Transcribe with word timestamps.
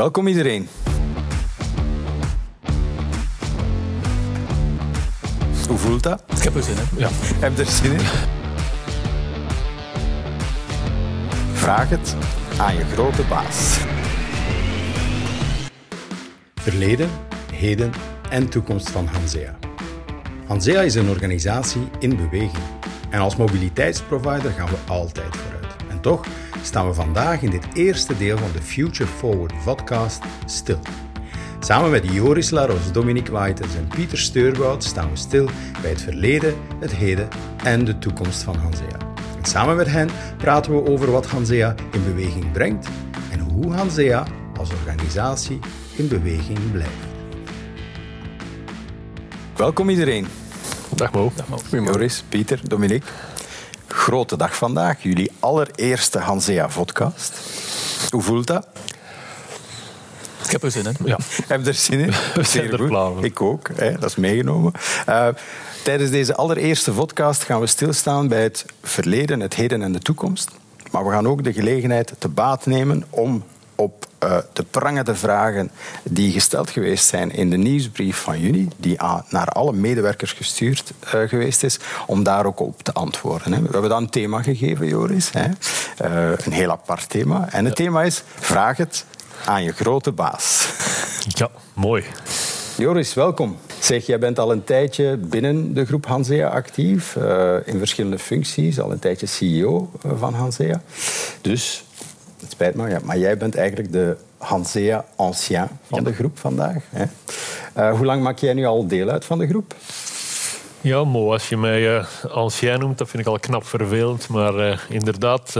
Welkom 0.00 0.26
iedereen. 0.26 0.68
Hoe 5.68 5.78
voelt 5.78 6.02
dat? 6.02 6.22
Ik 6.36 6.42
heb 6.42 6.54
er 6.54 6.62
zin 6.62 6.76
in. 6.76 6.98
Ja. 6.98 7.08
Heb 7.12 7.56
je 7.56 7.62
er 7.62 7.68
zin 7.68 7.92
in? 7.92 7.98
Vraag 11.52 11.88
het 11.88 12.16
aan 12.58 12.76
je 12.76 12.84
grote 12.84 13.22
baas. 13.28 13.78
Verleden, 16.54 17.10
heden 17.52 17.92
en 18.30 18.48
toekomst 18.48 18.90
van 18.90 19.06
Hansea. 19.06 19.58
Hansea 20.46 20.80
is 20.80 20.94
een 20.94 21.08
organisatie 21.08 21.88
in 21.98 22.16
beweging. 22.16 22.64
En 23.10 23.20
als 23.20 23.36
mobiliteitsprovider 23.36 24.50
gaan 24.50 24.68
we 24.68 24.76
altijd 24.86 25.36
vooruit. 25.36 25.74
En 25.88 26.00
toch 26.00 26.24
staan 26.62 26.86
we 26.86 26.94
vandaag 26.94 27.42
in 27.42 27.50
dit 27.50 27.66
eerste 27.74 28.16
deel 28.16 28.38
van 28.38 28.52
de 28.52 28.62
Future 28.62 29.08
Forward 29.08 29.52
podcast 29.64 30.22
stil. 30.46 30.80
Samen 31.60 31.90
met 31.90 32.12
Joris 32.12 32.50
Laros, 32.50 32.92
Dominique 32.92 33.32
Waiters 33.32 33.74
en 33.74 33.88
Pieter 33.88 34.18
Steurwoud 34.18 34.84
staan 34.84 35.10
we 35.10 35.16
stil 35.16 35.48
bij 35.80 35.90
het 35.90 36.02
verleden, 36.02 36.54
het 36.80 36.92
heden 36.92 37.28
en 37.64 37.84
de 37.84 37.98
toekomst 37.98 38.42
van 38.42 38.56
Hansea. 38.56 38.96
En 39.36 39.44
samen 39.44 39.76
met 39.76 39.86
hen 39.86 40.08
praten 40.36 40.72
we 40.72 40.90
over 40.90 41.10
wat 41.10 41.26
Hansea 41.26 41.74
in 41.92 42.04
beweging 42.04 42.52
brengt 42.52 42.88
en 43.30 43.40
hoe 43.40 43.72
Hansea 43.72 44.26
als 44.58 44.70
organisatie 44.70 45.58
in 45.96 46.08
beweging 46.08 46.72
blijft. 46.72 47.08
Welkom 49.56 49.88
iedereen. 49.88 50.26
Dag 50.96 51.12
Mo. 51.12 51.32
Joris, 51.70 52.24
Pieter, 52.28 52.60
Dominique. 52.68 53.08
Grote 54.00 54.36
dag 54.36 54.56
vandaag, 54.56 55.02
jullie 55.02 55.30
allereerste 55.40 56.18
Hansea-podcast. 56.18 57.32
Hoe 58.10 58.22
voelt 58.22 58.46
dat? 58.46 58.66
Ik 60.44 60.50
heb 60.50 60.62
er 60.62 60.70
zin 60.70 60.84
in. 60.84 60.96
Ja. 61.04 61.18
Heb 61.46 61.62
je 61.62 61.68
er 61.68 61.74
zin 61.74 61.98
in? 61.98 62.10
We 62.34 62.42
zijn 62.42 62.72
er 62.72 62.86
klaar 62.86 63.12
voor. 63.12 63.24
Ik 63.24 63.40
ook, 63.40 63.70
hè? 63.74 63.92
dat 63.92 64.10
is 64.10 64.16
meegenomen. 64.16 64.72
Uh, 65.08 65.28
tijdens 65.84 66.10
deze 66.10 66.34
allereerste 66.34 66.92
podcast 66.92 67.42
gaan 67.42 67.60
we 67.60 67.66
stilstaan 67.66 68.28
bij 68.28 68.42
het 68.42 68.64
verleden, 68.82 69.40
het 69.40 69.54
heden 69.54 69.82
en 69.82 69.92
de 69.92 69.98
toekomst. 69.98 70.50
Maar 70.90 71.04
we 71.04 71.10
gaan 71.10 71.28
ook 71.28 71.44
de 71.44 71.52
gelegenheid 71.52 72.12
te 72.18 72.28
baat 72.28 72.66
nemen 72.66 73.04
om 73.10 73.44
op 73.80 74.06
uh, 74.24 74.38
de 74.52 74.62
prangende 74.62 75.14
vragen 75.14 75.70
die 76.02 76.32
gesteld 76.32 76.70
geweest 76.70 77.06
zijn 77.06 77.32
in 77.32 77.50
de 77.50 77.56
nieuwsbrief 77.56 78.16
van 78.16 78.40
juni, 78.40 78.68
die 78.76 79.00
aan, 79.00 79.24
naar 79.28 79.48
alle 79.48 79.72
medewerkers 79.72 80.32
gestuurd 80.32 80.92
uh, 81.04 81.28
geweest 81.28 81.62
is, 81.62 81.78
om 82.06 82.22
daar 82.22 82.46
ook 82.46 82.60
op 82.60 82.82
te 82.82 82.92
antwoorden. 82.92 83.52
Hè. 83.52 83.62
We 83.62 83.68
hebben 83.70 83.90
dan 83.90 84.02
een 84.02 84.10
thema 84.10 84.42
gegeven, 84.42 84.86
Joris. 84.86 85.30
Hè. 85.32 85.46
Uh, 86.04 86.38
een 86.44 86.52
heel 86.52 86.70
apart 86.70 87.08
thema. 87.08 87.48
En 87.52 87.64
het 87.64 87.78
ja. 87.78 87.84
thema 87.84 88.02
is, 88.02 88.22
vraag 88.34 88.76
het 88.76 89.04
aan 89.44 89.62
je 89.62 89.72
grote 89.72 90.12
baas. 90.12 90.68
Ja, 91.28 91.48
mooi. 91.74 92.04
Joris, 92.76 93.14
welkom. 93.14 93.56
Zeg, 93.78 94.06
jij 94.06 94.18
bent 94.18 94.38
al 94.38 94.52
een 94.52 94.64
tijdje 94.64 95.16
binnen 95.16 95.74
de 95.74 95.86
groep 95.86 96.06
Hansea 96.06 96.48
actief, 96.48 97.16
uh, 97.16 97.54
in 97.64 97.78
verschillende 97.78 98.18
functies, 98.18 98.80
al 98.80 98.92
een 98.92 98.98
tijdje 98.98 99.26
CEO 99.26 99.90
van 100.16 100.34
Hansea. 100.34 100.82
Dus, 101.40 101.84
het 102.40 102.50
spijt 102.50 102.74
me, 102.74 102.88
ja, 102.88 102.98
maar 103.02 103.18
jij 103.18 103.36
bent 103.36 103.56
eigenlijk 103.56 103.92
de 103.92 104.16
Hansea 104.38 105.04
ancien 105.16 105.68
van 105.86 105.98
ja. 105.98 106.04
de 106.04 106.12
groep 106.12 106.38
vandaag. 106.38 106.84
Hè? 106.90 107.04
Uh, 107.76 107.96
hoe 107.96 108.06
lang 108.06 108.22
maak 108.22 108.38
jij 108.38 108.54
nu 108.54 108.64
al 108.64 108.86
deel 108.86 109.08
uit 109.08 109.24
van 109.24 109.38
de 109.38 109.48
groep? 109.48 109.74
Ja, 110.80 111.04
Mo, 111.04 111.32
als 111.32 111.48
je 111.48 111.56
mij 111.56 111.96
uh, 111.96 112.06
ancien 112.30 112.78
noemt, 112.78 112.98
dat 112.98 113.08
vind 113.08 113.22
ik 113.22 113.28
al 113.28 113.38
knap 113.38 113.64
vervelend. 113.64 114.28
Maar 114.28 114.54
uh, 114.54 114.78
inderdaad, 114.88 115.56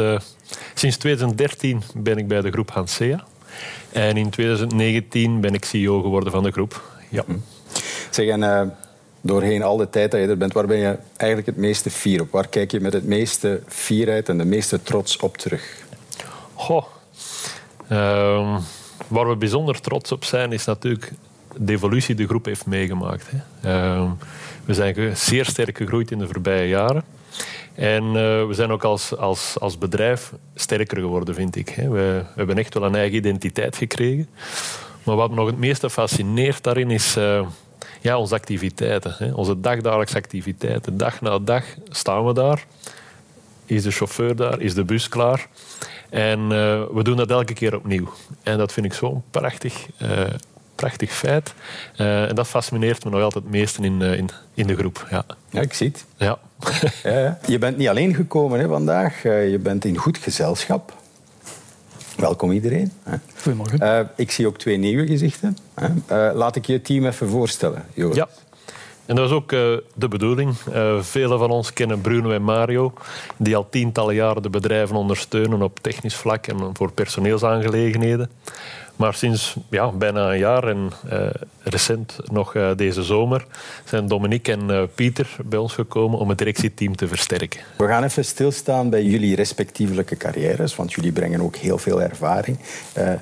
sinds 0.75 0.97
2013 0.97 1.83
ben 1.95 2.19
ik 2.19 2.29
bij 2.29 2.41
de 2.41 2.51
groep 2.51 2.71
Hansea. 2.71 3.25
En 3.93 4.17
in 4.17 4.31
2019 4.31 5.41
ben 5.41 5.55
ik 5.55 5.65
CEO 5.65 6.03
geworden 6.03 6.33
van 6.33 6.43
de 6.43 6.51
groep. 6.51 6.83
Ja. 7.09 7.25
Zeg, 8.11 8.29
en 8.29 8.75
doorheen 9.21 9.63
al 9.63 9.77
de 9.77 9.91
tijd 9.91 10.11
dat 10.11 10.21
je 10.21 10.27
er 10.27 10.37
bent, 10.37 10.53
waar 10.53 10.67
ben 10.67 10.79
je 10.79 10.99
eigenlijk 11.17 11.51
het 11.51 11.57
meeste 11.57 11.91
fier 11.91 12.21
op? 12.21 12.31
Waar 12.31 12.49
kijk 12.49 12.71
je 12.71 12.81
met 12.81 12.93
het 12.93 13.05
meeste 13.05 13.61
fierheid 13.67 14.29
en 14.29 14.39
de 14.39 14.45
meeste 14.45 14.83
trots 14.83 15.17
op 15.17 15.37
terug? 15.37 15.80
Goh. 16.61 16.85
Uh, 17.93 18.59
waar 19.09 19.29
we 19.29 19.37
bijzonder 19.37 19.81
trots 19.81 20.13
op 20.13 20.25
zijn, 20.25 20.53
is 20.53 20.65
natuurlijk 20.65 21.13
de 21.57 21.73
evolutie 21.73 22.15
die 22.15 22.25
de 22.25 22.31
groep 22.31 22.45
heeft 22.45 22.67
meegemaakt. 22.67 23.31
Hè. 23.31 23.75
Uh, 23.75 24.11
we 24.65 24.75
zijn 24.75 25.17
zeer 25.17 25.45
sterk 25.45 25.77
gegroeid 25.77 26.11
in 26.11 26.19
de 26.19 26.27
voorbije 26.27 26.69
jaren. 26.69 27.05
En 27.75 28.05
uh, 28.05 28.13
we 28.47 28.51
zijn 28.51 28.71
ook 28.71 28.85
als, 28.85 29.17
als, 29.17 29.61
als 29.61 29.79
bedrijf 29.79 30.33
sterker 30.55 30.99
geworden, 31.01 31.35
vind 31.35 31.57
ik. 31.57 31.69
Hè. 31.69 31.89
We, 31.89 32.25
we, 32.25 32.33
hebben 32.35 32.59
echt 32.59 32.75
wel 32.75 32.85
een 32.85 32.95
eigen 32.95 33.17
identiteit 33.17 33.77
gekregen. 33.77 34.29
Maar 35.03 35.17
wat 35.17 35.31
me 35.31 35.37
nog 35.37 35.47
het 35.47 35.59
meeste 35.59 35.91
fascineert 35.91 36.63
daarin 36.63 36.91
is 36.91 37.17
uh, 37.17 37.47
ja, 38.01 38.19
onze 38.19 38.35
activiteiten. 38.35 39.15
Hè. 39.19 39.33
Onze 39.33 39.61
dagdagelijkse 39.61 40.17
activiteiten. 40.17 40.97
Dag 40.97 41.21
na 41.21 41.39
dag 41.39 41.65
staan 41.89 42.27
we 42.27 42.33
daar. 42.33 42.67
Is 43.71 43.83
de 43.83 43.91
chauffeur 43.91 44.37
daar? 44.37 44.61
Is 44.61 44.75
de 44.75 44.85
bus 44.85 45.09
klaar? 45.09 45.49
En 46.09 46.41
uh, 46.41 46.49
we 46.93 47.01
doen 47.03 47.17
dat 47.17 47.31
elke 47.31 47.53
keer 47.53 47.77
opnieuw. 47.77 48.09
En 48.43 48.59
dat 48.59 48.73
vind 48.73 48.87
ik 48.87 48.93
zo'n 48.93 49.23
prachtig, 49.31 49.87
prachtig 50.81 51.13
feit. 51.13 51.55
Uh, 51.97 52.29
en 52.29 52.35
dat 52.35 52.49
fascineert 52.49 53.05
me 53.05 53.11
nog 53.11 53.23
altijd 53.23 53.45
het 53.45 53.53
meeste 53.53 53.83
in, 53.83 54.01
uh, 54.01 54.17
in, 54.17 54.29
in 54.55 54.67
de 54.67 54.77
groep. 54.77 55.07
Ja. 55.11 55.25
ja, 55.51 55.61
ik 55.61 55.73
zie 55.73 55.89
het. 55.89 56.05
Ja. 56.17 56.39
ja, 57.03 57.19
ja. 57.19 57.39
Je 57.47 57.59
bent 57.59 57.77
niet 57.77 57.89
alleen 57.89 58.15
gekomen 58.15 58.61
hè, 58.61 58.69
vandaag. 58.69 59.25
Uh, 59.25 59.51
je 59.51 59.59
bent 59.59 59.85
in 59.85 59.97
goed 59.97 60.19
gezelschap. 60.19 60.99
Welkom 62.17 62.53
iedereen. 62.53 62.93
Goedemorgen. 63.43 64.11
ik 64.17 64.31
zie 64.31 64.47
ook 64.47 64.59
twee 64.59 64.77
nieuwe 64.77 65.07
gezichten. 65.07 65.57
laat 66.09 66.57
ik 66.57 66.67
je 66.67 66.83
team 66.83 67.07
even 67.07 67.29
voorstellen, 67.29 67.85
Joris. 67.95 68.17
Ja. 68.17 68.29
En 69.11 69.17
dat 69.17 69.25
is 69.25 69.35
ook 69.35 69.53
uh, 69.53 69.77
de 69.95 70.09
bedoeling. 70.09 70.55
Uh, 70.75 71.03
velen 71.03 71.39
van 71.39 71.51
ons 71.51 71.73
kennen 71.73 72.01
Bruno 72.01 72.31
en 72.31 72.43
Mario, 72.43 72.93
die 73.37 73.57
al 73.57 73.69
tientallen 73.71 74.15
jaren 74.15 74.43
de 74.43 74.51
bedrijven 74.51 74.97
ondersteunen 74.97 75.63
op 75.63 75.79
technisch 75.81 76.15
vlak 76.15 76.47
en 76.47 76.71
voor 76.73 76.93
personeelsaangelegenheden. 76.93 78.31
Maar 78.97 79.15
sinds 79.15 79.57
ja, 79.71 79.93
bijna 79.93 80.33
een 80.33 80.39
jaar 80.39 80.65
en 80.69 80.91
uh, 81.13 81.27
recent 81.63 82.17
nog 82.33 82.53
deze 82.77 83.03
zomer 83.03 83.47
zijn 83.85 84.09
Dominique 84.09 84.53
en 84.53 84.91
Pieter 84.95 85.37
bij 85.45 85.59
ons 85.59 85.73
gekomen 85.73 86.19
om 86.19 86.29
het 86.29 86.39
directieteam 86.39 86.97
te 86.97 87.09
versterken. 87.09 87.61
We 87.77 87.87
gaan 87.87 88.05
even 88.05 88.25
stilstaan 88.25 88.91
bij 88.91 89.03
jullie 89.03 89.37
respectievelijke 89.37 90.17
carrières, 90.17 90.77
want 90.77 90.93
jullie 90.93 91.13
brengen 91.13 91.41
ook 91.41 91.57
heel 91.57 91.79
veel 91.79 92.03
ervaring 92.03 92.59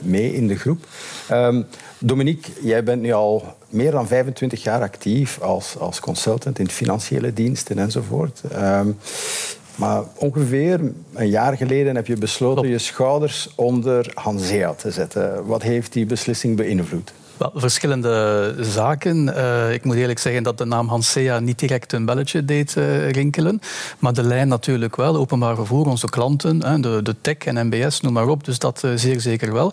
mee 0.01 0.35
in 0.35 0.47
de 0.47 0.57
groep. 0.57 0.87
Um, 1.33 1.67
Dominique, 1.99 2.53
jij 2.63 2.85
bent 2.85 3.03
nu 3.03 3.13
al 3.13 3.57
meer 3.69 3.91
dan 3.91 4.07
25 4.07 4.63
jaar 4.63 4.81
actief 4.81 5.41
als, 5.41 5.79
als 5.79 6.01
consultant 6.01 6.59
in 6.59 6.71
financiële 6.71 7.33
diensten 7.33 7.79
enzovoort. 7.79 8.43
Um, 8.53 8.99
maar 9.75 10.03
ongeveer 10.17 10.81
een 11.15 11.29
jaar 11.29 11.57
geleden 11.57 11.97
heb 11.97 12.07
je 12.07 12.17
besloten 12.17 12.69
je 12.69 12.79
schouders 12.79 13.49
onder 13.55 14.11
Hansea 14.15 14.75
te 14.75 14.91
zetten. 14.91 15.47
Wat 15.47 15.63
heeft 15.63 15.93
die 15.93 16.07
beslissing 16.07 16.57
beïnvloed? 16.57 17.13
Wel, 17.39 17.53
verschillende 17.55 18.55
zaken. 18.61 19.27
Uh, 19.27 19.73
ik 19.73 19.85
moet 19.85 19.97
eerlijk 19.97 20.19
zeggen 20.19 20.43
dat 20.43 20.59
de 20.59 20.65
naam 20.65 20.89
Hansea 20.89 21.39
niet 21.39 21.59
direct 21.59 21.93
een 21.93 22.05
belletje 22.05 22.45
deed 22.45 22.75
uh, 22.79 23.11
rinkelen. 23.11 23.61
Maar 23.99 24.13
de 24.13 24.23
lijn 24.23 24.49
natuurlijk 24.49 24.97
wel. 24.97 25.17
Openbaar 25.17 25.55
vervoer, 25.55 25.87
onze 25.87 26.09
klanten, 26.09 26.83
de, 26.83 27.01
de 27.03 27.15
tech 27.21 27.37
en 27.37 27.67
MBS, 27.67 28.01
noem 28.01 28.13
maar 28.13 28.29
op. 28.29 28.45
Dus 28.45 28.59
dat 28.59 28.83
uh, 28.85 28.91
zeer 28.95 29.21
zeker 29.21 29.53
wel. 29.53 29.73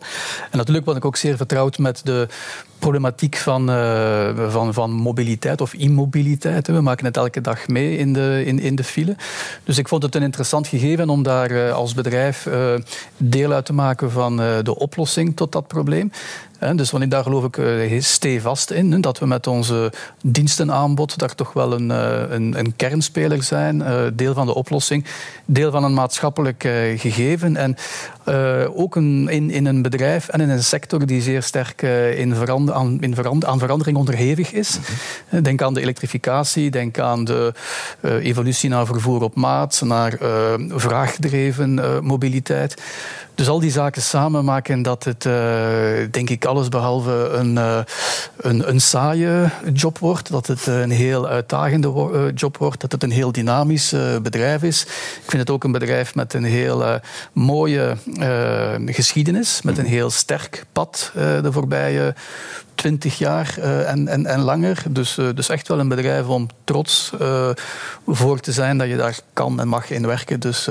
En 0.52 0.58
natuurlijk 0.58 0.86
ben 0.86 0.96
ik 0.96 1.06
ook 1.06 1.16
zeer 1.16 1.38
vertrouwd 1.38 1.78
met 1.78 2.02
de 2.03 2.28
problematiek 2.80 3.36
van, 3.36 3.68
van, 4.50 4.74
van 4.74 4.92
mobiliteit 4.92 5.62
of 5.62 5.74
immobiliteit. 5.74 6.68
We 6.68 6.82
maken 6.82 7.06
het 7.06 7.18
elke 7.18 7.42
dag 7.42 7.68
mee 7.68 7.97
in 7.97 8.14
de, 8.14 8.44
in, 8.46 8.59
in 8.59 8.76
de 8.76 8.84
file. 8.84 9.16
Dus 9.64 9.78
ik 9.78 9.88
vond 9.88 10.03
het 10.03 10.16
een 10.16 10.22
interessant 10.22 10.68
gegeven 10.68 11.09
om 11.09 11.24
daar 11.24 11.72
als 11.72 11.94
bedrijf 11.94 12.47
deel 13.18 13.52
uit 13.52 13.66
te 13.66 13.74
maken 13.74 14.12
van 14.12 14.38
de 14.38 14.76
oplossing 14.76 15.36
tot 15.36 15.52
dat 15.52 15.68
probleem. 15.68 16.12
Dus 16.74 16.92
want 16.92 17.12
daar 17.12 17.23
geloof 17.23 17.44
ik 17.44 18.02
stevast 18.03 18.72
in, 18.72 19.02
dat 19.02 19.20
we 19.20 19.26
met 19.26 19.47
onze 19.47 19.91
dienstenaanbod 20.22 21.17
daar 21.17 21.35
toch 21.35 21.53
wel 21.53 21.73
een, 21.73 21.90
een, 22.34 22.59
een 22.59 22.76
kernspeler 22.76 23.44
zijn, 23.44 23.84
deel 24.16 24.34
van 24.34 24.46
de 24.46 24.53
oplossing, 24.53 25.06
deel 25.46 25.72
van 25.72 25.84
een 25.84 25.94
maatschappelijk 25.94 26.62
gegeven. 26.96 27.58
En 27.58 27.76
ook 28.76 28.96
een, 28.96 29.28
in, 29.30 29.50
in 29.50 29.66
een 29.66 29.82
bedrijf 29.82 30.28
en 30.28 30.42
in 30.42 30.50
een 30.50 30.64
sector 30.64 31.06
die 31.06 31.22
zeer 31.22 31.44
sterk 31.44 31.82
in 32.16 32.36
verander, 32.36 32.76
aan, 32.76 33.02
in 33.02 33.16
verander, 33.16 33.50
aan 33.50 33.60
verandering 33.60 33.98
onderhevig 33.98 34.52
is. 34.52 34.80
Mm-hmm. 34.80 35.44
Denk 35.44 35.62
aan 35.62 35.74
de 35.74 35.82
elektrificatie, 35.82 36.72
denk 36.72 37.00
aan 37.00 37.24
de 37.24 37.54
uh, 38.02 38.26
evolutie 38.26 38.70
naar 38.70 38.86
vervoer 38.86 39.22
op 39.22 39.36
maat, 39.36 39.82
naar 39.86 40.18
vraagdreven 40.70 41.78
uh, 41.78 42.00
mobiliteit. 42.00 42.82
Dus 43.36 43.48
al 43.48 43.60
die 43.60 43.72
zaken 43.72 44.02
samen 44.02 44.46
maken 44.46 44.82
dat 44.82 45.04
het, 45.04 45.22
denk 46.14 46.30
ik, 46.30 46.46
allesbehalve 46.46 47.12
een, 47.12 47.56
een, 48.38 48.70
een 48.70 48.82
saaie 48.82 49.50
job 49.74 49.98
wordt. 49.98 50.32
Dat 50.32 50.48
het 50.48 50.66
een 50.66 50.92
heel 50.92 51.28
uitdagende 51.28 51.88
wo 51.88 52.30
job 52.36 52.58
wordt. 52.58 52.82
Dat 52.82 52.92
het 52.92 53.04
een 53.04 53.12
heel 53.12 53.32
dynamisch 53.32 53.96
bedrijf 54.22 54.64
is. 54.64 54.82
Ik 55.24 55.30
vind 55.30 55.42
het 55.42 55.50
ook 55.50 55.64
een 55.64 55.72
bedrijf 55.72 56.16
met 56.16 56.34
een 56.34 56.44
heel 56.44 57.00
mooie 57.34 57.96
geschiedenis. 58.85 59.62
Met 59.62 59.78
een 59.78 59.85
heel 59.85 60.09
sterk 60.09 60.66
pad 60.72 61.12
de 61.16 61.52
voorbije 61.52 62.16
twintig 62.76 63.17
jaar 63.17 63.56
uh, 63.59 63.90
en, 63.90 64.08
en, 64.08 64.26
en 64.26 64.40
langer. 64.40 64.84
Dus, 64.90 65.17
uh, 65.17 65.29
dus 65.35 65.50
echt 65.50 65.67
wel 65.67 65.79
een 65.79 65.88
bedrijf 65.88 66.28
om 66.28 66.47
trots 66.64 67.12
uh, 67.22 67.50
voor 68.08 68.40
te 68.40 68.52
zijn 68.52 68.78
dat 68.78 68.88
je 68.88 68.96
daar 68.96 69.20
kan 69.34 69.59
en 69.59 69.67
mag 69.67 69.90
in 69.90 70.08
werken. 70.08 70.40
Dus 70.40 70.67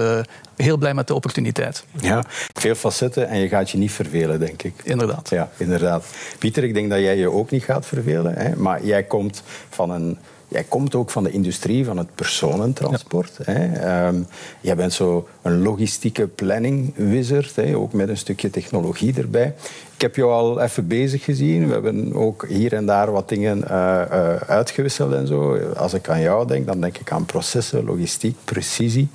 heel 0.57 0.77
blij 0.77 0.95
met 0.95 1.07
de 1.07 1.15
opportuniteit. 1.15 1.85
Ja, 2.01 2.25
veel 2.53 2.75
facetten 2.75 3.29
en 3.29 3.39
je 3.39 3.49
gaat 3.49 3.71
je 3.71 3.79
niet 3.79 3.93
vervelen, 3.93 4.41
denk 4.41 4.63
ik. 4.63 4.75
Inderdaad. 4.83 5.31
Ja, 5.31 5.51
inderdaad. 5.57 6.05
Pieter, 6.39 6.65
ik 6.65 6.75
denk 6.75 6.91
dat 6.91 6.99
jij 6.99 7.17
je 7.17 7.31
ook 7.31 7.51
niet 7.51 7.65
gaat 7.65 7.87
vervelen. 7.87 8.35
Hè? 8.35 8.57
Maar 8.57 8.85
jij 8.85 9.03
komt 9.03 9.43
van 9.71 9.91
een 9.91 10.19
Jij 10.55 10.65
komt 10.65 10.95
ook 10.95 11.11
van 11.11 11.25
de 11.25 11.31
industrie 11.31 11.85
van 11.85 11.97
het 11.97 12.15
personentransport. 12.15 13.39
Ja. 13.47 13.53
Hè. 13.53 14.07
Um, 14.07 14.27
jij 14.61 14.77
bent 14.77 14.93
zo 14.93 15.29
een 15.43 15.63
logistieke 15.63 16.27
planning 16.27 16.93
wizard, 16.97 17.57
hè, 17.57 17.77
ook 17.77 17.93
met 17.93 18.09
een 18.09 18.17
stukje 18.17 18.51
technologie 18.51 19.15
erbij. 19.17 19.55
Ik 19.95 20.01
heb 20.01 20.17
jou 20.17 20.33
al 20.33 20.61
even 20.61 20.87
bezig 20.87 21.25
gezien. 21.25 21.67
We 21.67 21.73
hebben 21.73 22.15
ook 22.15 22.47
hier 22.49 22.73
en 22.73 22.87
daar 22.87 23.13
wat 23.13 23.29
dingen 23.29 23.59
uh, 23.59 24.03
uh, 24.11 24.37
uitgewisseld 24.37 25.13
en 25.13 25.27
zo. 25.27 25.59
Als 25.77 25.95
ik 25.95 26.09
aan 26.09 26.21
jou 26.21 26.47
denk, 26.47 26.67
dan 26.67 26.81
denk 26.81 26.99
ik 26.99 27.13
aan 27.13 27.25
processen, 27.27 27.85
logistiek, 27.85 28.37
precisie, 28.45 29.09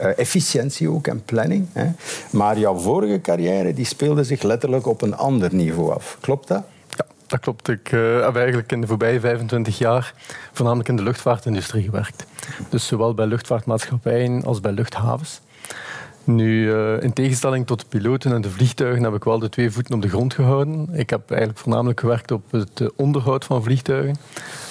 uh, 0.00 0.18
efficiëntie 0.18 0.90
ook 0.90 1.06
en 1.06 1.22
planning. 1.24 1.66
Hè. 1.72 1.86
Maar 2.30 2.58
jouw 2.58 2.76
vorige 2.76 3.20
carrière 3.20 3.74
die 3.74 3.86
speelde 3.86 4.24
zich 4.24 4.42
letterlijk 4.42 4.86
op 4.86 5.02
een 5.02 5.16
ander 5.16 5.54
niveau 5.54 5.92
af. 5.92 6.16
Klopt 6.20 6.48
dat? 6.48 6.62
Dat 7.34 7.42
klopt. 7.42 7.68
Ik 7.68 7.92
uh, 7.92 8.24
heb 8.24 8.36
eigenlijk 8.36 8.72
in 8.72 8.80
de 8.80 8.86
voorbije 8.86 9.20
25 9.20 9.78
jaar 9.78 10.14
voornamelijk 10.52 10.88
in 10.88 10.96
de 10.96 11.02
luchtvaartindustrie 11.02 11.84
gewerkt. 11.84 12.26
Dus 12.68 12.86
zowel 12.86 13.14
bij 13.14 13.26
luchtvaartmaatschappijen 13.26 14.44
als 14.44 14.60
bij 14.60 14.72
luchthavens. 14.72 15.40
Nu, 16.24 16.66
uh, 16.66 17.02
in 17.02 17.12
tegenstelling 17.12 17.66
tot 17.66 17.80
de 17.80 17.86
piloten 17.88 18.32
en 18.32 18.40
de 18.40 18.50
vliegtuigen 18.50 19.02
heb 19.02 19.14
ik 19.14 19.24
wel 19.24 19.38
de 19.38 19.48
twee 19.48 19.70
voeten 19.70 19.94
op 19.94 20.02
de 20.02 20.08
grond 20.08 20.34
gehouden. 20.34 20.88
Ik 20.92 21.10
heb 21.10 21.30
eigenlijk 21.30 21.60
voornamelijk 21.60 22.00
gewerkt 22.00 22.30
op 22.30 22.50
het 22.50 22.82
onderhoud 22.96 23.44
van 23.44 23.62
vliegtuigen, 23.62 24.16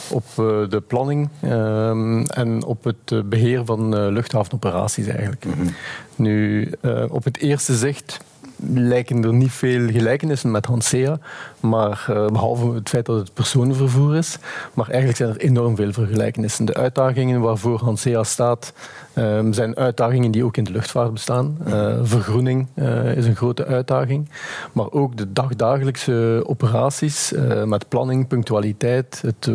op 0.09 0.25
uh, 0.39 0.69
de 0.69 0.83
planning 0.87 1.29
ehm, 1.41 2.21
en 2.21 2.63
op 2.63 2.83
het 2.83 3.29
beheer 3.29 3.65
van 3.65 4.11
luchthavenoperaties 4.11 5.07
eigenlijk. 5.07 5.45
Mm 5.45 5.53
-hmm. 5.53 5.75
Nu, 6.15 6.71
op 7.09 7.23
het 7.23 7.37
eerste 7.37 7.75
zicht 7.75 8.19
lijken 8.65 9.23
er 9.23 9.33
niet 9.33 9.51
veel 9.51 9.87
gelijkenissen 9.87 10.51
met 10.51 10.65
Hansea, 10.65 11.19
maar 11.59 12.05
uh, 12.09 12.27
behalve 12.27 12.73
het 12.73 12.89
feit 12.89 13.05
dat 13.05 13.17
het 13.17 13.33
personenvervoer 13.33 14.15
is. 14.15 14.37
Maar 14.73 14.87
eigenlijk 14.87 15.17
zijn 15.17 15.29
er 15.29 15.37
enorm 15.37 15.75
veel 15.75 15.93
vergelijkenissen. 15.93 16.65
De 16.65 16.73
uitdagingen 16.73 17.41
waarvoor 17.41 17.79
Hansea 17.79 18.23
staat, 18.23 18.73
um, 19.15 19.53
zijn 19.53 19.75
uitdagingen 19.75 20.31
die 20.31 20.43
ook 20.43 20.57
in 20.57 20.63
de 20.63 20.71
luchtvaart 20.71 21.13
bestaan. 21.13 21.57
Uh, 21.67 21.95
vergroening 22.03 22.67
uh, 22.75 23.17
is 23.17 23.25
een 23.25 23.35
grote 23.35 23.65
uitdaging. 23.65 24.29
Maar 24.71 24.91
ook 24.91 25.17
de 25.17 25.33
dagdagelijkse 25.33 26.43
operaties 26.45 27.33
met 27.65 27.87
planning, 27.89 28.27
punctualiteit, 28.27 29.23
het 29.25 29.51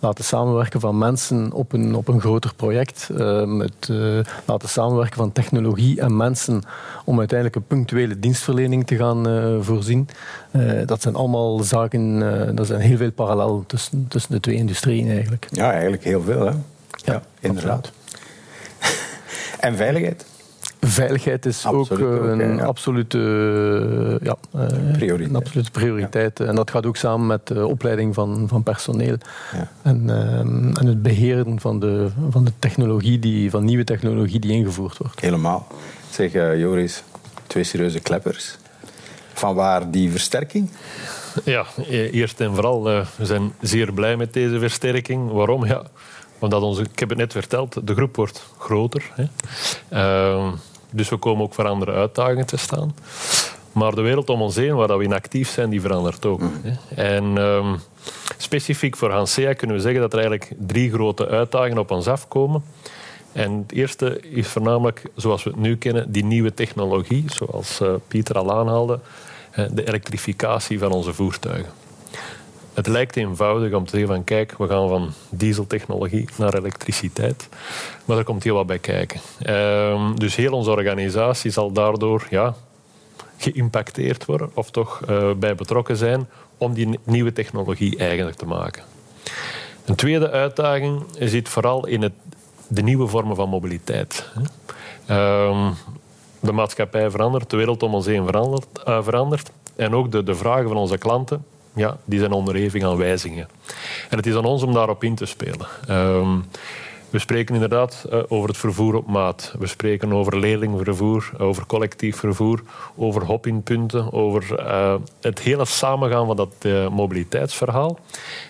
laten 0.00 0.24
samenwerken 0.24 0.80
van 0.80 0.98
mensen 0.98 1.52
op 1.52 1.72
een, 1.72 1.94
op 1.94 2.08
een 2.08 2.20
groter 2.20 2.54
project, 2.54 3.08
het 3.58 3.90
laten 4.44 4.68
samenwerken 4.68 5.16
van 5.16 5.32
technologie 5.32 6.00
en 6.00 6.16
mensen 6.16 6.62
om 7.04 7.18
uiteindelijk 7.18 7.56
een 7.56 7.66
punctuele 7.66 8.09
dienstverlening 8.18 8.86
te 8.86 8.96
gaan 8.96 9.24
voorzien. 9.64 10.08
dat 10.86 11.02
zijn 11.02 11.14
allemaal 11.14 11.58
zaken, 11.58 12.22
er 12.58 12.66
zijn 12.66 12.80
heel 12.80 12.96
veel 12.96 13.12
parallel 13.12 13.64
tussen, 13.66 14.06
tussen 14.08 14.32
de 14.32 14.40
twee 14.40 14.56
industrieën 14.56 15.10
eigenlijk. 15.10 15.46
Ja, 15.50 15.72
eigenlijk 15.72 16.04
heel 16.04 16.22
veel, 16.22 16.46
hè? 16.46 16.52
Ja, 17.04 17.22
inderdaad. 17.40 17.92
en 19.60 19.76
veiligheid? 19.76 20.24
Veiligheid 20.80 21.46
is 21.46 21.66
ook, 21.66 21.90
een, 21.90 22.56
ja. 22.56 22.64
absolute, 22.64 23.18
ja, 24.22 24.36
prioriteit. 24.92 25.28
een 25.30 25.36
absolute 25.36 25.70
prioriteit. 25.70 26.38
Ja. 26.38 26.44
En 26.44 26.54
dat 26.54 26.70
gaat 26.70 26.86
ook 26.86 26.96
samen 26.96 27.26
met 27.26 27.46
de 27.46 27.66
opleiding 27.66 28.14
van, 28.14 28.44
van 28.48 28.62
personeel. 28.62 29.16
Ja. 29.52 29.70
En, 29.82 30.02
uh, 30.06 30.38
en 30.38 30.86
het 30.86 31.02
beheren 31.02 31.60
van 31.60 31.80
de, 31.80 32.08
van 32.30 32.44
de 32.44 32.52
technologie, 32.58 33.18
die, 33.18 33.50
van 33.50 33.64
nieuwe 33.64 33.84
technologie 33.84 34.40
die 34.40 34.52
ingevoerd 34.52 34.96
wordt. 34.98 35.20
Helemaal. 35.20 35.66
Zeg 36.10 36.34
uh, 36.34 36.58
Joris, 36.58 37.02
twee 37.50 37.64
serieuze 37.64 38.00
kleppers. 38.00 38.56
Van 39.32 39.54
waar 39.54 39.90
die 39.90 40.10
versterking? 40.10 40.70
Ja, 41.44 41.66
e- 41.88 42.10
eerst 42.10 42.40
en 42.40 42.54
vooral, 42.54 42.90
uh, 42.90 43.06
we 43.16 43.26
zijn 43.26 43.52
zeer 43.60 43.92
blij 43.92 44.16
met 44.16 44.32
deze 44.32 44.58
versterking. 44.58 45.30
Waarom? 45.30 45.66
Ja, 45.66 45.82
omdat 46.38 46.62
onze, 46.62 46.82
ik 46.82 46.98
heb 46.98 47.08
het 47.08 47.18
net 47.18 47.32
verteld, 47.32 47.86
de 47.86 47.94
groep 47.94 48.16
wordt 48.16 48.46
groter. 48.58 49.10
Hè. 49.14 49.24
Uh, 50.36 50.52
dus 50.90 51.08
we 51.08 51.16
komen 51.16 51.44
ook 51.44 51.54
voor 51.54 51.66
andere 51.66 51.92
uitdagingen 51.92 52.46
te 52.46 52.56
staan. 52.56 52.94
Maar 53.72 53.94
de 53.94 54.00
wereld 54.00 54.28
om 54.28 54.42
ons 54.42 54.56
heen, 54.56 54.74
waar 54.74 54.98
we 54.98 55.04
in 55.04 55.12
actief 55.12 55.50
zijn, 55.50 55.70
die 55.70 55.80
verandert 55.80 56.26
ook. 56.26 56.40
Mm. 56.40 56.52
Hè. 56.62 57.02
En 57.02 57.36
um, 57.36 57.80
specifiek 58.36 58.96
voor 58.96 59.10
Hansea 59.10 59.52
kunnen 59.52 59.76
we 59.76 59.82
zeggen 59.82 60.00
dat 60.00 60.12
er 60.12 60.18
eigenlijk 60.18 60.52
drie 60.58 60.92
grote 60.92 61.28
uitdagingen 61.28 61.78
op 61.78 61.90
ons 61.90 62.06
afkomen. 62.06 62.64
En 63.32 63.52
het 63.52 63.72
eerste 63.72 64.20
is 64.20 64.48
voornamelijk, 64.48 65.02
zoals 65.14 65.42
we 65.42 65.50
het 65.50 65.58
nu 65.58 65.76
kennen, 65.76 66.12
die 66.12 66.24
nieuwe 66.24 66.54
technologie, 66.54 67.24
zoals 67.26 67.80
uh, 67.80 67.94
Pieter 68.08 68.38
al 68.38 68.52
aanhaalde 68.52 68.98
de 69.70 69.86
elektrificatie 69.86 70.78
van 70.78 70.92
onze 70.92 71.12
voertuigen. 71.12 71.72
Het 72.74 72.86
lijkt 72.86 73.16
eenvoudig 73.16 73.72
om 73.72 73.84
te 73.84 73.90
zeggen 73.90 74.14
van 74.14 74.24
kijk, 74.24 74.54
we 74.58 74.66
gaan 74.66 74.88
van 74.88 75.12
dieseltechnologie 75.30 76.28
naar 76.36 76.54
elektriciteit. 76.54 77.48
Maar 78.04 78.18
er 78.18 78.24
komt 78.24 78.42
heel 78.44 78.54
wat 78.54 78.66
bij 78.66 78.78
kijken. 78.78 79.20
Um, 79.48 80.18
dus 80.18 80.36
heel 80.36 80.52
onze 80.52 80.70
organisatie 80.70 81.50
zal 81.50 81.72
daardoor 81.72 82.26
ja, 82.30 82.54
geïmpacteerd 83.36 84.24
worden 84.24 84.50
of 84.54 84.70
toch 84.70 85.00
uh, 85.10 85.32
bij 85.32 85.54
betrokken 85.54 85.96
zijn 85.96 86.28
om 86.58 86.74
die 86.74 86.98
nieuwe 87.04 87.32
technologie 87.32 87.98
eigenlijk 87.98 88.36
te 88.36 88.46
maken. 88.46 88.82
Een 89.84 89.94
tweede 89.94 90.30
uitdaging 90.30 91.02
zit 91.18 91.48
vooral 91.48 91.86
in 91.86 92.02
het, 92.02 92.12
de 92.70 92.82
nieuwe 92.82 93.06
vormen 93.06 93.36
van 93.36 93.48
mobiliteit. 93.48 94.28
Um, 95.10 95.74
de 96.40 96.52
maatschappij 96.52 97.10
verandert, 97.10 97.50
de 97.50 97.56
wereld 97.56 97.82
om 97.82 97.94
ons 97.94 98.06
heen 98.06 98.24
verandert. 98.24 98.66
Uh, 98.88 99.02
verandert. 99.02 99.50
En 99.76 99.94
ook 99.94 100.12
de, 100.12 100.22
de 100.22 100.34
vragen 100.34 100.68
van 100.68 100.76
onze 100.76 100.98
klanten 100.98 101.44
ja, 101.74 101.96
die 102.04 102.18
zijn 102.18 102.32
onderhevig 102.32 102.82
aan 102.82 102.96
wijzigingen. 102.96 103.48
En 104.08 104.16
het 104.16 104.26
is 104.26 104.34
aan 104.34 104.44
ons 104.44 104.62
om 104.62 104.72
daarop 104.72 105.04
in 105.04 105.14
te 105.14 105.26
spelen. 105.26 105.66
Um, 105.88 106.44
we 107.10 107.18
spreken 107.18 107.54
inderdaad 107.54 108.06
uh, 108.12 108.22
over 108.28 108.48
het 108.48 108.58
vervoer 108.58 108.94
op 108.94 109.06
maat. 109.06 109.54
We 109.58 109.66
spreken 109.66 110.12
over 110.12 110.38
leerlingvervoer, 110.38 111.30
over 111.38 111.66
collectief 111.66 112.16
vervoer, 112.16 112.62
over 112.96 113.24
hop-inpunten, 113.24 114.12
over 114.12 114.58
uh, 114.58 114.94
het 115.20 115.38
hele 115.38 115.64
samengaan 115.64 116.26
van 116.26 116.36
dat 116.36 116.54
mobiliteitsverhaal. 116.90 117.98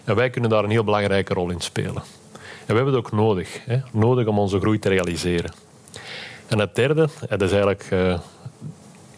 En 0.05 0.17
wij 0.17 0.31
kunnen 0.31 0.51
daar 0.51 0.65
een 0.65 0.71
heel 0.71 0.85
belangrijke 0.85 1.35
rol 1.35 1.51
in 1.51 1.61
spelen. 1.61 2.03
En 2.71 2.77
we 2.77 2.83
hebben 2.83 3.01
het 3.01 3.13
ook 3.13 3.21
nodig. 3.21 3.61
Hè? 3.65 3.79
Nodig 3.93 4.27
om 4.27 4.39
onze 4.39 4.61
groei 4.61 4.79
te 4.79 4.89
realiseren. 4.89 5.53
En 6.49 6.59
het 6.59 6.75
derde, 6.75 7.09
dat 7.29 7.43
is 7.43 7.51
eigenlijk 7.51 7.89
uh, 7.93 8.19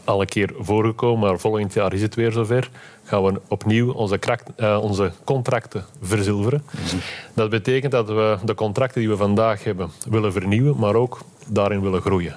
al 0.05 0.21
een 0.21 0.27
keer 0.27 0.53
voorgekomen, 0.59 1.29
maar 1.29 1.39
volgend 1.39 1.73
jaar 1.73 1.93
is 1.93 2.03
het 2.03 2.15
weer 2.15 2.33
zover, 2.33 2.71
gaan 3.05 3.25
we 3.25 3.41
opnieuw 3.49 3.93
onze, 3.93 4.19
uh, 4.57 4.79
onze 4.83 5.13
contracten 5.25 5.85
verzilveren. 6.03 6.63
Mm 6.71 6.89
-hmm. 6.89 7.01
Dat 7.35 7.51
betekent 7.51 7.93
dat 7.93 8.09
we 8.09 8.39
de 8.45 8.55
contracten 8.55 9.01
die 9.01 9.11
we 9.11 9.17
vandaag 9.17 9.65
hebben 9.65 9.91
willen 10.09 10.33
vernieuwen, 10.33 10.79
maar 10.79 10.95
ook 10.95 11.21
daarin 11.49 11.81
willen 11.81 12.01
groeien. 12.01 12.37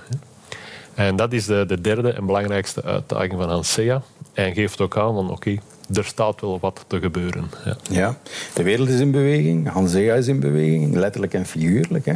En 0.94 1.16
dat 1.16 1.34
is 1.34 1.46
de, 1.46 1.66
de 1.66 1.82
derde 1.82 2.12
en 2.12 2.26
belangrijkste 2.26 2.84
uitdaging 2.84 3.34
van 3.34 3.50
Hansea. 3.50 4.02
En 4.34 4.54
geeft 4.54 4.82
ook 4.82 4.98
aan 4.98 5.14
van 5.14 5.24
oké, 5.24 5.34
okay, 5.34 5.60
er 5.94 6.06
staat 6.06 6.42
wel 6.42 6.60
wat 6.60 6.86
te 6.88 7.00
gebeuren. 7.00 7.50
Ja. 7.66 7.78
ja. 7.90 8.18
de 8.54 8.64
wereld 8.64 8.90
is 8.90 9.00
in 9.00 9.12
beweging, 9.12 9.70
Hansea 9.70 10.16
is 10.16 10.28
in 10.28 10.40
beweging, 10.40 10.96
letterlijk 10.96 11.34
en 11.34 11.46
figuurlijk. 11.46 12.06
Hè. 12.06 12.16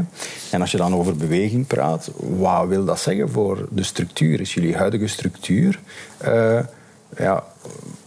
En 0.52 0.62
als 0.62 0.72
je 0.72 0.78
dan 0.78 0.96
over 0.96 1.16
beweging 1.16 1.68
praat, 1.68 2.12
wat 2.16 2.68
wil 2.68 2.86
dat 2.86 3.00
zeggen 3.00 3.30
voor 3.30 3.68
de 3.72 3.84
structuur? 3.84 4.42
Is 4.42 4.54
jullie 4.54 4.76
huidige 4.76 5.08
structuur 5.08 5.80
uh, 6.26 6.60
ja, 7.18 7.44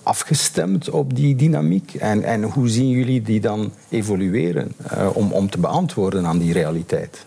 afgestemd 0.03 0.91
op 0.91 1.17
die 1.17 1.37
dynamiek? 1.37 1.95
En, 1.95 2.23
en 2.23 2.43
hoe 2.43 2.69
zien 2.69 2.89
jullie 2.89 3.23
die 3.23 3.41
dan 3.41 3.73
evolueren 3.89 4.73
uh, 4.93 5.17
om, 5.17 5.33
om 5.33 5.51
te 5.51 5.59
beantwoorden 5.59 6.27
aan 6.27 6.39
die 6.39 6.53
realiteit? 6.53 7.25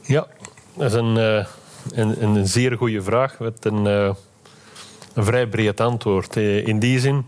Ja, 0.00 0.26
dat 0.76 0.90
is 0.90 0.96
een, 0.96 1.16
uh, 1.16 1.46
een, 1.92 2.22
een 2.22 2.46
zeer 2.46 2.76
goede 2.76 3.02
vraag 3.02 3.38
met 3.38 3.64
een, 3.64 3.84
een 3.84 4.14
vrij 5.24 5.46
breed 5.46 5.80
antwoord. 5.80 6.36
In 6.36 6.78
die 6.78 7.00
zin, 7.00 7.24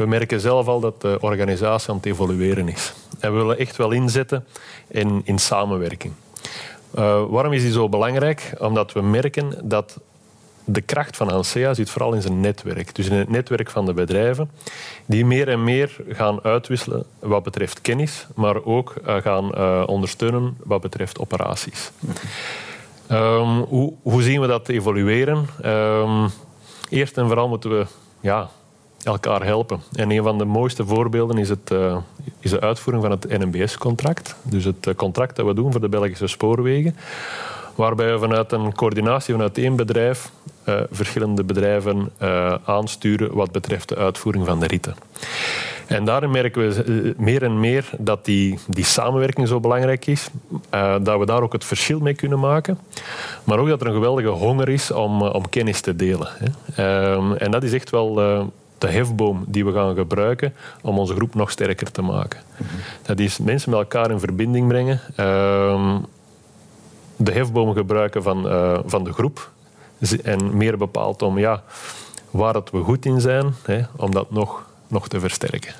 we 0.00 0.06
merken 0.06 0.40
zelf 0.40 0.66
al 0.66 0.80
dat 0.80 1.00
de 1.00 1.18
organisatie 1.20 1.90
aan 1.90 1.96
het 1.96 2.06
evolueren 2.06 2.68
is. 2.68 2.92
En 3.18 3.32
we 3.32 3.38
willen 3.38 3.58
echt 3.58 3.76
wel 3.76 3.90
inzetten 3.90 4.46
in, 4.88 5.20
in 5.24 5.38
samenwerking. 5.38 6.12
Uh, 6.98 7.22
waarom 7.28 7.52
is 7.52 7.62
die 7.62 7.72
zo 7.72 7.88
belangrijk? 7.88 8.52
Omdat 8.58 8.92
we 8.92 9.00
merken 9.00 9.54
dat 9.62 9.98
de 10.64 10.80
kracht 10.80 11.16
van 11.16 11.30
ANSEA 11.30 11.74
zit 11.74 11.90
vooral 11.90 12.12
in 12.12 12.22
zijn 12.22 12.40
netwerk. 12.40 12.94
Dus 12.94 13.08
in 13.08 13.16
het 13.16 13.28
netwerk 13.28 13.70
van 13.70 13.86
de 13.86 13.92
bedrijven, 13.92 14.50
die 15.06 15.26
meer 15.26 15.48
en 15.48 15.64
meer 15.64 15.96
gaan 16.08 16.42
uitwisselen 16.42 17.04
wat 17.18 17.42
betreft 17.42 17.80
kennis, 17.80 18.26
maar 18.34 18.64
ook 18.64 18.94
uh, 19.06 19.16
gaan 19.16 19.50
uh, 19.54 19.82
ondersteunen 19.86 20.56
wat 20.64 20.80
betreft 20.80 21.18
operaties. 21.18 21.90
Um, 23.10 23.60
hoe, 23.60 23.92
hoe, 24.02 24.22
zien 24.22 24.40
we 24.40 24.46
dat 24.46 24.68
evolueren? 24.68 25.48
Um, 25.64 26.30
eerst 26.88 27.18
en 27.18 27.26
vooral 27.26 27.48
moeten 27.48 27.70
we 27.70 27.86
ja, 28.20 28.50
elkaar 29.02 29.44
helpen. 29.44 29.80
En 29.92 30.10
een 30.10 30.22
van 30.22 30.38
de 30.38 30.44
mooiste 30.44 30.86
voorbeelden 30.86 31.38
is, 31.38 31.48
het, 31.48 31.70
uh, 31.72 31.96
is 32.40 32.50
de 32.50 32.60
uitvoering 32.60 33.04
van 33.04 33.12
het 33.12 33.38
NMBS-contract. 33.38 34.36
Dus 34.42 34.64
het 34.64 34.94
contract 34.96 35.36
dat 35.36 35.46
we 35.46 35.54
doen 35.54 35.72
voor 35.72 35.80
de 35.80 35.88
Belgische 35.88 36.26
spoorwegen 36.26 36.96
waarbij 37.74 38.12
we 38.12 38.18
vanuit 38.18 38.52
een 38.52 38.74
coördinatie 38.74 39.34
vanuit 39.34 39.58
één 39.58 39.76
bedrijf 39.76 40.30
uh, 40.68 40.80
verschillende 40.90 41.44
bedrijven 41.44 42.12
aansturen 42.64 43.34
wat 43.34 43.52
betreft 43.52 43.88
de 43.88 43.96
uitvoering 43.96 44.46
van 44.46 44.60
de 44.60 44.66
ritten. 44.66 44.94
En 45.90 46.04
daarin 46.04 46.30
merken 46.30 46.68
we 46.68 46.82
eh, 46.82 47.24
meer 47.24 47.42
en 47.42 47.60
meer 47.60 47.90
dat 47.98 48.24
die, 48.24 48.58
die 48.66 48.84
samenwerking 48.84 49.48
zo 49.48 49.60
belangrijk 49.60 50.06
is, 50.06 50.30
dat 51.02 51.18
we 51.18 51.26
daar 51.26 51.42
ook 51.42 51.52
het 51.52 51.64
verschil 51.64 52.00
mee 52.00 52.14
kunnen 52.14 52.40
maken, 52.40 52.78
maar 53.44 53.58
ook 53.58 53.68
dat 53.68 53.80
er 53.80 53.86
een 53.86 53.92
geweldige 53.92 54.28
honger 54.28 54.68
is 54.68 54.90
om, 54.90 55.22
om 55.22 55.48
kennis 55.48 55.80
te 55.80 55.96
delen. 55.96 56.28
Hè. 56.38 56.48
Uh, 56.78 57.42
en 57.42 57.50
dat 57.50 57.62
is 57.62 57.72
echt 57.72 57.90
wel 57.90 58.20
de 58.80 58.88
hefboom 58.88 59.44
die 59.46 59.64
we 59.64 59.72
gaan 59.72 59.94
gebruiken 59.94 60.54
om 60.82 60.98
onze 60.98 61.14
groep 61.14 61.34
nog 61.34 61.50
sterker 61.50 61.90
te 61.90 62.02
maken. 62.02 62.40
Mm 62.56 62.66
-hmm. 62.66 62.78
Dat 63.02 63.18
is 63.18 63.38
mensen 63.38 63.70
met 63.70 63.78
elkaar 63.78 64.10
in 64.10 64.20
verbinding 64.20 64.68
brengen 64.68 65.00
ehm, 65.16 65.98
de 67.16 67.32
hefboom 67.32 67.74
gebruiken 67.74 68.22
van, 68.22 68.46
uh, 68.46 68.78
van 68.84 69.04
de 69.04 69.12
groep. 69.12 69.50
En 70.22 70.56
meer 70.56 70.78
bepaald 70.78 71.22
om 71.22 71.38
ja, 71.38 71.62
waar 72.30 72.54
het 72.54 72.70
we 72.70 72.80
goed 72.80 73.04
in 73.04 73.20
zijn, 73.20 73.54
hè, 73.62 73.80
om 73.96 74.12
dat 74.12 74.30
nog, 74.30 74.66
nog 74.86 75.08
te 75.08 75.20
versterken. 75.20 75.74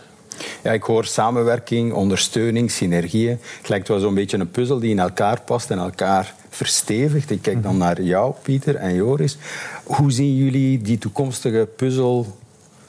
Ja, 0.62 0.72
ik 0.72 0.82
hoor 0.82 1.04
samenwerking, 1.04 1.92
ondersteuning, 1.92 2.70
synergieën. 2.70 3.38
Het 3.58 3.68
lijkt 3.68 3.88
wel 3.88 3.98
zo'n 3.98 4.14
beetje 4.14 4.38
een 4.38 4.50
puzzel 4.50 4.78
die 4.78 4.90
in 4.90 4.98
elkaar 4.98 5.40
past 5.40 5.70
en 5.70 5.78
elkaar 5.78 6.34
verstevigt. 6.48 7.30
Ik 7.30 7.42
kijk 7.42 7.62
dan 7.62 7.76
naar 7.76 8.02
jou, 8.02 8.34
Pieter 8.42 8.74
en 8.76 8.94
Joris. 8.94 9.38
Hoe 9.84 10.12
zien 10.12 10.36
jullie 10.36 10.82
die 10.82 10.98
toekomstige 10.98 11.68
puzzel 11.76 12.38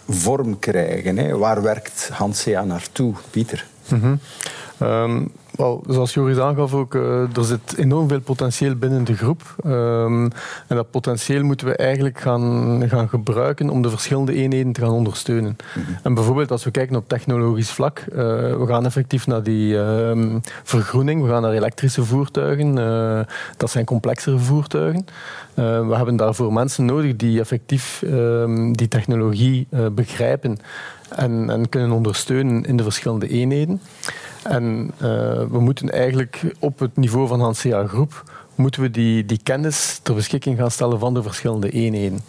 vorm 0.09 0.59
krijgen? 0.59 1.17
Hè? 1.17 1.37
Waar 1.37 1.61
werkt 1.61 2.09
Hansea 2.13 2.63
naartoe, 2.63 3.13
Pieter? 3.29 3.65
-hmm. 3.87 4.19
um, 4.81 5.31
wel, 5.61 5.83
zoals 5.87 6.13
Joris 6.13 6.37
aangaf 6.37 6.73
ook, 6.73 6.93
uh, 6.93 7.37
er 7.37 7.43
zit 7.43 7.77
enorm 7.77 8.07
veel 8.07 8.19
potentieel 8.19 8.75
binnen 8.75 9.03
de 9.03 9.15
groep. 9.15 9.55
Um, 9.65 10.23
en 10.67 10.75
dat 10.75 10.91
potentieel 10.91 11.43
moeten 11.43 11.67
we 11.67 11.75
eigenlijk 11.75 12.19
gaan, 12.19 12.83
gaan 12.89 13.09
gebruiken 13.09 13.69
om 13.69 13.81
de 13.81 13.89
verschillende 13.89 14.33
eenheden 14.33 14.71
te 14.71 14.81
gaan 14.81 14.91
ondersteunen. 14.91 15.57
Mm 15.75 15.83
-hmm. 15.83 15.97
En 16.03 16.13
bijvoorbeeld 16.13 16.51
als 16.51 16.63
we 16.63 16.71
kijken 16.71 16.95
op 16.95 17.07
technologisch 17.07 17.71
vlak, 17.71 17.99
uh, 18.09 18.15
we 18.57 18.63
gaan 18.67 18.85
effectief 18.85 19.27
naar 19.27 19.43
die 19.43 19.73
uh, 19.73 20.35
vergroening, 20.63 21.23
we 21.23 21.29
gaan 21.29 21.41
naar 21.41 21.53
elektrische 21.53 22.03
voertuigen. 22.03 22.75
dat 23.57 23.71
zijn 23.71 23.85
complexere 23.85 24.37
voertuigen. 24.37 25.05
we 25.55 25.93
hebben 25.95 26.15
daarvoor 26.15 26.53
mensen 26.53 26.85
nodig 26.85 27.15
die 27.15 27.39
effectief 27.39 28.03
ehm, 28.03 28.71
die 28.71 28.87
technologie 28.87 29.67
begrijpen 29.91 30.59
en, 31.15 31.49
en 31.49 31.69
kunnen 31.69 31.91
ondersteunen 31.91 32.65
in 32.65 32.77
de 32.77 32.83
verschillende 32.83 33.27
eenheden. 33.27 33.81
En 34.43 34.91
uh, 34.93 34.99
we 35.49 35.59
moeten 35.59 35.89
eigenlijk 35.89 36.55
op 36.59 36.79
het 36.79 36.97
niveau 36.97 37.27
van 37.27 37.41
Hansea 37.41 37.87
Groep 37.87 38.23
moeten 38.55 38.81
we 38.81 38.91
die, 38.91 39.25
die 39.25 39.39
kennis 39.43 39.99
ter 40.03 40.15
beschikking 40.15 40.57
gaan 40.57 40.71
stellen 40.71 40.99
van 40.99 41.13
de 41.13 41.23
verschillende 41.23 41.69
eenheden. 41.69 42.21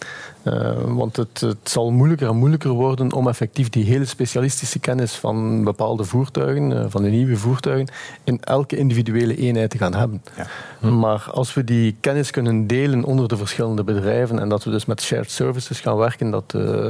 Uh, 0.43 0.71
want 0.85 1.15
het, 1.15 1.39
het, 1.39 1.57
zal 1.69 1.91
moeilijker 1.91 2.27
en 2.27 2.35
moeilijker 2.35 2.69
worden 2.69 3.13
om 3.13 3.27
effectief 3.27 3.69
die 3.69 3.85
hele 3.85 4.05
specialistische 4.05 4.79
kennis 4.79 5.13
van 5.13 5.63
bepaalde 5.63 6.03
voertuigen, 6.03 6.71
uh, 6.71 6.85
van 6.87 7.01
de 7.03 7.09
nieuwe 7.09 7.37
voertuigen, 7.37 7.87
in 8.23 8.41
elke 8.41 8.77
individuele 8.77 9.35
eenheid 9.35 9.69
te 9.69 9.77
gaan 9.77 9.93
hebben. 9.93 10.23
Ja. 10.35 10.47
Hm. 10.79 10.99
Maar 10.99 11.29
als 11.31 11.53
we 11.53 11.63
die 11.63 11.95
kennis 11.99 12.31
kunnen 12.31 12.67
delen 12.67 13.03
onder 13.03 13.27
de 13.27 13.37
verschillende 13.37 13.83
bedrijven 13.83 14.39
en 14.39 14.49
dat 14.49 14.63
we 14.63 14.71
dus 14.71 14.85
met 14.85 15.01
shared 15.01 15.31
services 15.31 15.79
gaan 15.79 15.97
werken, 15.97 16.31
dat, 16.31 16.53
uh, 16.55 16.89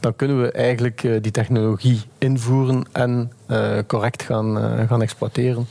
dan 0.00 0.16
kunnen 0.16 0.42
we 0.42 0.52
eigenlijk 0.52 1.00
die 1.00 1.32
technologie 1.32 2.00
invoeren 2.18 2.86
en 2.92 3.32
correct 3.86 4.22
gaan, 4.22 4.56
gaan 4.88 5.02
exploiteren. 5.02 5.66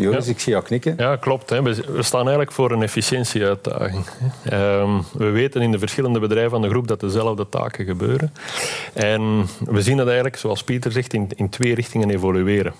Joris, 0.00 0.24
ja. 0.24 0.30
ik 0.30 0.40
zie 0.40 0.52
jou 0.52 0.64
knikken. 0.64 0.94
Ja, 0.96 1.16
klopt. 1.16 1.50
Hè. 1.50 1.62
We 1.62 2.02
staan 2.02 2.20
eigenlijk 2.20 2.52
voor 2.52 2.70
een 2.70 2.82
efficiëntieuitdaging. 2.82 4.06
Um, 4.52 5.04
we 5.12 5.30
weten 5.30 5.62
in 5.62 5.70
de 5.70 5.78
verschillende 5.78 6.18
bedrijven 6.18 6.50
van 6.50 6.62
de 6.62 6.68
groep 6.68 6.88
dat 6.88 7.00
dezelfde 7.00 7.48
taken 7.48 7.84
gebeuren. 7.84 8.32
En 8.92 9.46
we 9.64 9.82
zien 9.82 9.96
dat 9.96 10.06
eigenlijk, 10.06 10.36
zoals 10.36 10.64
Pieter 10.64 10.92
zegt, 10.92 11.12
in, 11.12 11.28
in 11.36 11.48
twee 11.48 11.74
richtingen 11.74 12.10
evolueren. 12.10 12.72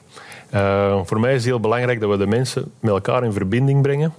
Uh, 0.55 1.00
voor 1.05 1.21
mij 1.21 1.31
is 1.31 1.37
het 1.37 1.45
heel 1.45 1.61
belangrijk 1.61 2.00
dat 2.00 2.11
we 2.11 2.17
de 2.17 2.27
mensen 2.27 2.73
met 2.81 2.91
elkaar 2.93 3.25
in 3.25 3.33
verbinding 3.33 3.83
brengen 3.83 4.15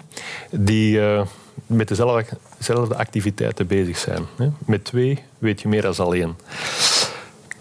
die 0.51 0.97
uh, 0.97 1.21
met 1.65 1.87
dezelfde, 1.87 2.25
dezelfde 2.57 2.95
activiteiten 2.95 3.67
bezig 3.67 3.97
zijn. 3.97 4.25
Hè. 4.37 4.47
Met 4.65 4.83
twee 4.83 5.19
weet 5.37 5.61
je 5.61 5.67
meer 5.67 5.81
dan 5.81 5.95
alleen. 5.97 6.35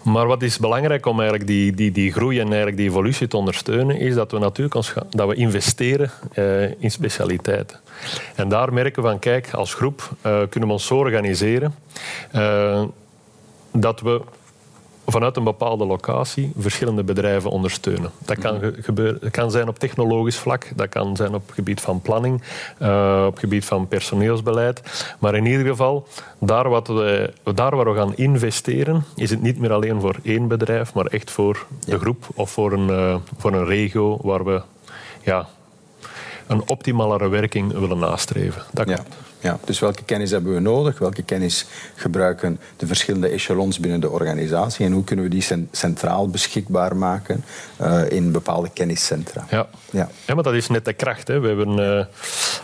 Maar 0.03 0.27
wat 0.27 0.41
is 0.41 0.57
belangrijk 0.57 1.05
om 1.05 1.19
eigenlijk 1.19 1.49
die, 1.49 1.73
die, 1.73 1.91
die 1.91 2.11
groei 2.11 2.39
en 2.39 2.47
eigenlijk 2.47 2.77
die 2.77 2.89
evolutie 2.89 3.27
te 3.27 3.37
ondersteunen, 3.37 3.99
is 3.99 4.15
dat 4.15 4.31
we 4.31 4.39
natuurlijk 4.39 4.75
ons, 4.75 4.93
dat 5.09 5.27
we 5.27 5.35
investeren 5.35 6.11
uh, 6.35 6.81
in 6.81 6.91
specialiteiten. 6.91 7.79
En 8.35 8.49
daar 8.49 8.73
merken 8.73 9.03
we 9.03 9.09
van, 9.09 9.19
kijk, 9.19 9.53
als 9.53 9.73
groep 9.73 10.09
uh, 10.25 10.41
kunnen 10.49 10.69
we 10.69 10.75
ons 10.75 10.85
zo 10.85 10.95
organiseren 10.95 11.75
uh, 12.35 12.83
dat 13.71 14.01
we 14.01 14.21
vanuit 15.05 15.37
een 15.37 15.43
bepaalde 15.43 15.85
locatie 15.85 16.51
verschillende 16.57 17.03
bedrijven 17.03 17.49
ondersteunen. 17.49 18.11
Dat 18.25 18.37
kan, 18.37 18.59
gebeuren, 18.79 19.17
dat 19.21 19.31
kan 19.31 19.51
zijn 19.51 19.67
op 19.67 19.79
technologisch 19.79 20.37
vlak, 20.37 20.71
dat 20.75 20.89
kan 20.89 21.15
zijn 21.15 21.33
op 21.33 21.45
het 21.45 21.55
gebied 21.55 21.81
van 21.81 22.01
planning, 22.01 22.43
uh, 22.81 23.23
op 23.25 23.31
het 23.31 23.39
gebied 23.39 23.65
van 23.65 23.87
personeelsbeleid. 23.87 24.81
Maar 25.19 25.35
in 25.35 25.45
ieder 25.45 25.65
geval, 25.65 26.07
daar, 26.39 26.69
wat 26.69 26.87
we, 26.87 27.33
daar 27.53 27.75
waar 27.75 27.91
we 27.91 27.97
gaan 27.97 28.15
investeren, 28.15 29.03
is 29.15 29.29
het 29.29 29.41
niet 29.41 29.59
meer 29.59 29.73
alleen 29.73 30.01
voor 30.01 30.15
één 30.23 30.47
bedrijf, 30.47 30.93
maar 30.93 31.05
echt 31.05 31.31
voor 31.31 31.65
de 31.85 31.99
groep 31.99 32.27
of 32.35 32.51
voor 32.51 32.71
een, 32.71 32.89
uh, 32.89 33.15
voor 33.37 33.53
een 33.53 33.65
regio 33.65 34.19
waar 34.21 34.45
we 34.45 34.61
ja, 35.21 35.47
een 36.47 36.67
optimalere 36.67 37.27
werking 37.27 37.71
willen 37.79 37.99
nastreven. 37.99 38.63
Dat 38.71 38.89
ja. 38.89 38.99
Ja, 39.41 39.59
dus 39.65 39.79
welke 39.79 40.03
kennis 40.03 40.31
hebben 40.31 40.53
we 40.53 40.59
nodig? 40.59 40.99
Welke 40.99 41.23
kennis 41.23 41.65
gebruiken 41.95 42.59
de 42.77 42.87
verschillende 42.87 43.27
echelons 43.27 43.79
binnen 43.79 43.99
de 43.99 44.09
organisatie? 44.09 44.85
En 44.85 44.91
hoe 44.91 45.03
kunnen 45.03 45.25
we 45.25 45.31
die 45.31 45.67
centraal 45.71 46.29
beschikbaar 46.29 46.95
maken 46.95 47.43
uh, 47.81 48.01
in 48.09 48.31
bepaalde 48.31 48.69
kenniscentra? 48.73 49.45
Ja. 49.49 49.67
Ja. 49.91 50.09
ja, 50.27 50.33
maar 50.33 50.43
dat 50.43 50.53
is 50.53 50.67
net 50.67 50.85
de 50.85 50.93
kracht. 50.93 51.27
Hè. 51.27 51.39
We 51.39 51.47
hebben 51.47 51.79
uh, 51.79 52.05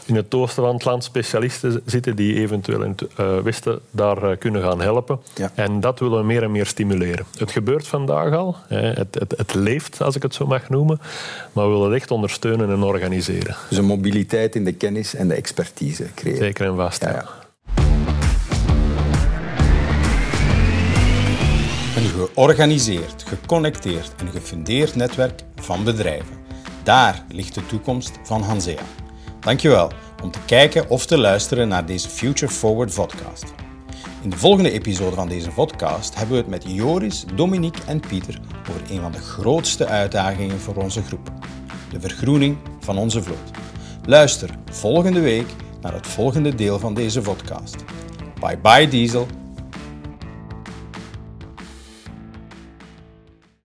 in 0.06 0.16
het 0.16 0.34
oosten 0.34 0.64
van 0.64 0.74
het 0.74 0.86
land 0.86 1.04
specialisten 1.04 1.82
zitten 1.86 2.16
die 2.16 2.36
eventueel 2.36 2.82
in 2.82 2.96
het 2.98 3.20
uh, 3.20 3.38
westen 3.40 3.80
daar 3.92 4.38
kunnen 4.38 4.62
gaan 4.62 4.82
helpen. 4.82 5.20
Ja. 5.36 5.52
En 5.56 5.80
dat 5.80 6.00
willen 6.00 6.20
we 6.20 6.26
meer 6.26 6.44
en 6.44 6.52
meer 6.52 6.66
stimuleren. 6.66 7.26
Het 7.38 7.52
gebeurt 7.52 7.88
vandaag 7.88 8.34
al. 8.34 8.56
Hè. 8.68 8.82
Het, 8.82 9.16
het, 9.20 9.34
het 9.38 9.54
leeft, 9.54 10.02
als 10.02 10.16
ik 10.16 10.22
het 10.22 10.34
zo 10.34 10.46
mag 10.46 10.70
noemen. 10.70 11.00
Maar 11.54 11.66
we 11.66 11.72
willen 11.72 11.92
het 11.92 12.02
echt 12.02 12.12
ondersteunen 12.12 12.70
en 12.70 12.84
organiseren. 12.84 13.56
Dus 13.70 13.78
een 13.78 13.86
mobiliteit 13.86 14.56
in 14.56 14.66
de 14.66 14.74
kennis 14.74 15.16
en 15.16 15.28
de 15.28 15.34
expertise 15.34 16.06
creëren. 16.16 16.44
Zeker 16.44 16.67
en 16.68 16.76
vast, 16.76 17.02
ja. 17.02 17.12
ja. 17.12 17.26
Een 21.96 22.10
georganiseerd, 22.34 23.24
geconnecteerd 23.28 24.16
en 24.18 24.28
gefundeerd 24.28 24.96
netwerk 24.96 25.42
van 25.56 25.84
bedrijven. 25.84 26.38
Daar 26.84 27.24
ligt 27.30 27.54
de 27.54 27.66
toekomst 27.66 28.20
van 28.24 28.42
Hansea. 28.42 28.82
Dankjewel 29.40 29.92
om 30.24 30.32
te 30.32 30.40
kijken 30.46 30.90
of 30.90 31.06
te 31.06 31.18
luisteren 31.18 31.68
naar 31.68 31.86
deze 31.86 32.10
Future 32.10 32.52
Forward 32.52 32.94
podcast. 32.94 33.54
In 34.22 34.30
de 34.30 34.38
volgende 34.38 34.72
episode 34.72 35.16
van 35.16 35.28
deze 35.28 35.50
podcast 35.50 36.16
hebben 36.16 36.36
we 36.36 36.42
het 36.42 36.50
met 36.50 36.64
Joris, 36.68 37.26
Dominique 37.36 37.82
en 37.88 38.00
Pieter 38.00 38.40
over 38.70 38.82
een 38.92 39.02
van 39.02 39.12
de 39.12 39.18
grootste 39.18 39.86
uitdagingen 39.86 40.60
voor 40.60 40.76
onze 40.76 41.04
groep: 41.04 41.32
de 41.92 42.00
vergroening 42.00 42.58
van 42.80 42.98
onze 42.98 43.24
vloot. 43.24 43.52
Luister 44.06 44.50
volgende 44.72 45.20
week 45.20 45.48
naar 45.88 45.96
het 45.96 46.08
volgende 46.08 46.56
deel 46.56 46.80
van 46.80 46.94
deze 46.94 47.22
podcast. 47.22 47.76
Bye 48.40 48.58
bye 48.58 48.88
diesel 48.88 49.28